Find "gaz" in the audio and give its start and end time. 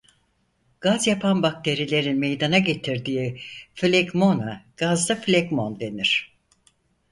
0.81-1.07